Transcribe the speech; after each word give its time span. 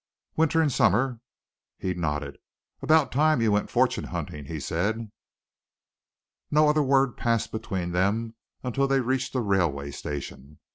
"Winter 0.35 0.63
and 0.63 0.71
summer." 0.71 1.19
He 1.77 1.93
nodded. 1.93 2.39
"About 2.81 3.11
time 3.11 3.39
you 3.39 3.51
went 3.51 3.69
fortune 3.69 4.05
hunting!" 4.05 4.45
he 4.45 4.59
said. 4.59 5.11
No 6.49 6.67
other 6.67 6.81
word 6.81 7.15
passed 7.17 7.51
between 7.51 7.91
them 7.91 8.33
until 8.63 8.87
they 8.87 8.99
reached 9.01 9.31
the 9.33 9.41
railway 9.41 9.91
station. 9.91 10.57